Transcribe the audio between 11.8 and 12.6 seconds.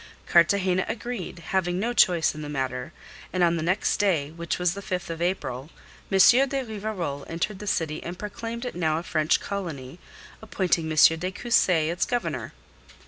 its Governor.